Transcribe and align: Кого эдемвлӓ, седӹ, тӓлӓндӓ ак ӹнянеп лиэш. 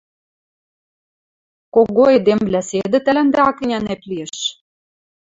Кого 1.73 2.05
эдемвлӓ, 2.15 2.61
седӹ, 2.69 2.99
тӓлӓндӓ 3.05 3.39
ак 3.49 3.57
ӹнянеп 3.63 4.01
лиэш. 4.09 4.35